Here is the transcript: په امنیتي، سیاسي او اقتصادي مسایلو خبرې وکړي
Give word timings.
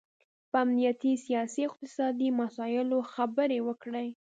په 0.51 0.57
امنیتي، 0.65 1.13
سیاسي 1.25 1.61
او 1.65 1.69
اقتصادي 1.69 2.29
مسایلو 2.41 2.99
خبرې 3.13 3.59
وکړي 3.67 4.07